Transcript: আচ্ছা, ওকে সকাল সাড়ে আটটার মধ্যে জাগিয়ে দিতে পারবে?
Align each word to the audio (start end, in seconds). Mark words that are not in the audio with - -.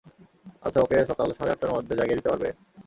আচ্ছা, 0.65 0.79
ওকে 0.81 0.97
সকাল 1.11 1.27
সাড়ে 1.37 1.51
আটটার 1.53 1.73
মধ্যে 1.75 1.93
জাগিয়ে 1.99 2.17
দিতে 2.17 2.29
পারবে? 2.31 2.49